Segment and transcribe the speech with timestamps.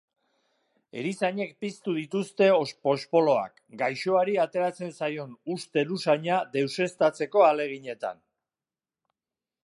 [0.99, 2.47] Erizainek piztu dituzte
[2.87, 8.25] pospoloak, gaixoari ateratzen zaion ustel usaina deuseztatzeko ahaleginetan.